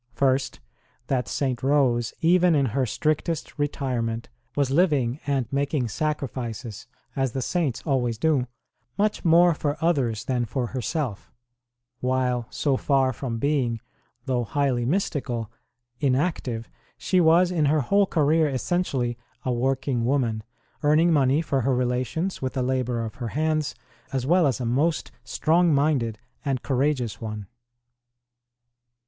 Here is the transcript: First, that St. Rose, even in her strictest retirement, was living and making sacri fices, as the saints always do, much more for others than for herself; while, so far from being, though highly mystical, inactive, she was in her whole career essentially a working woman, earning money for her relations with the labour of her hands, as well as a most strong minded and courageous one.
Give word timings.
First, 0.15 0.59
that 1.05 1.27
St. 1.27 1.61
Rose, 1.61 2.11
even 2.21 2.55
in 2.55 2.65
her 2.65 2.87
strictest 2.87 3.59
retirement, 3.59 4.29
was 4.55 4.71
living 4.71 5.19
and 5.27 5.45
making 5.53 5.89
sacri 5.89 6.27
fices, 6.27 6.87
as 7.15 7.33
the 7.33 7.41
saints 7.43 7.83
always 7.85 8.17
do, 8.17 8.47
much 8.97 9.23
more 9.23 9.53
for 9.53 9.77
others 9.79 10.25
than 10.25 10.45
for 10.45 10.65
herself; 10.65 11.31
while, 11.99 12.47
so 12.49 12.77
far 12.77 13.13
from 13.13 13.37
being, 13.37 13.79
though 14.25 14.43
highly 14.43 14.85
mystical, 14.85 15.51
inactive, 15.99 16.67
she 16.97 17.21
was 17.21 17.51
in 17.51 17.65
her 17.65 17.81
whole 17.81 18.07
career 18.07 18.49
essentially 18.49 19.19
a 19.45 19.53
working 19.53 20.03
woman, 20.03 20.41
earning 20.81 21.13
money 21.13 21.43
for 21.43 21.61
her 21.61 21.75
relations 21.75 22.41
with 22.41 22.53
the 22.53 22.63
labour 22.63 23.05
of 23.05 23.17
her 23.21 23.27
hands, 23.27 23.75
as 24.11 24.25
well 24.25 24.47
as 24.47 24.59
a 24.59 24.65
most 24.65 25.11
strong 25.23 25.71
minded 25.71 26.17
and 26.43 26.63
courageous 26.63 27.21
one. 27.21 27.45